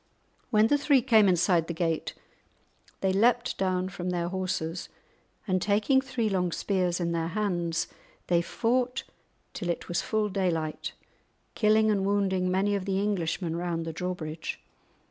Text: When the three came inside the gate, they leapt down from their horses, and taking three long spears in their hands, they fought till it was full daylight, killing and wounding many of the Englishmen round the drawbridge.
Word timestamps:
When 0.49 0.65
the 0.65 0.79
three 0.79 1.03
came 1.03 1.29
inside 1.29 1.67
the 1.67 1.75
gate, 1.75 2.15
they 3.01 3.13
leapt 3.13 3.55
down 3.59 3.87
from 3.89 4.09
their 4.09 4.29
horses, 4.29 4.89
and 5.47 5.61
taking 5.61 6.01
three 6.01 6.27
long 6.27 6.51
spears 6.51 6.99
in 6.99 7.11
their 7.11 7.27
hands, 7.27 7.85
they 8.25 8.41
fought 8.41 9.03
till 9.53 9.69
it 9.69 9.87
was 9.87 10.01
full 10.01 10.29
daylight, 10.29 10.93
killing 11.53 11.91
and 11.91 12.03
wounding 12.03 12.49
many 12.49 12.73
of 12.73 12.85
the 12.85 12.99
Englishmen 12.99 13.55
round 13.55 13.85
the 13.85 13.93
drawbridge. 13.93 14.59